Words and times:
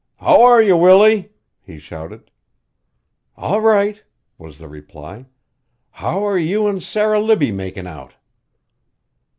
"How 0.15 0.41
are 0.41 0.63
you, 0.63 0.75
Willie?" 0.77 1.29
he 1.61 1.77
shouted. 1.77 2.31
"All 3.37 3.61
right," 3.61 4.01
was 4.39 4.57
the 4.57 4.67
reply. 4.67 5.27
"How 5.91 6.25
are 6.25 6.39
you 6.39 6.67
an' 6.67 6.81
Sarah 6.81 7.19
Libbie 7.21 7.51
makin' 7.53 7.85
out?" 7.85 8.15